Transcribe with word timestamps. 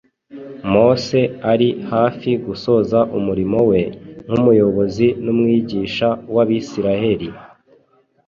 Mose 0.73 1.19
ari 1.51 1.69
hafi 1.91 2.29
gusoza 2.45 2.99
umurimo 3.17 3.57
we 3.69 3.79
nk’umuyobozi 4.27 5.07
n’umwigisha 5.23 6.07
w’Abisiraheli, 6.35 7.29